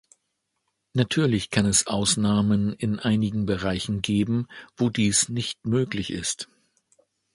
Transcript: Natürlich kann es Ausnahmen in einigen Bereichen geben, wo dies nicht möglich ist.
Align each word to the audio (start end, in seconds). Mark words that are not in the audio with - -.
Natürlich 0.93 1.51
kann 1.51 1.67
es 1.67 1.85
Ausnahmen 1.85 2.73
in 2.73 2.97
einigen 2.97 3.45
Bereichen 3.45 4.01
geben, 4.01 4.47
wo 4.75 4.89
dies 4.89 5.29
nicht 5.29 5.63
möglich 5.67 6.09
ist. 6.09 6.49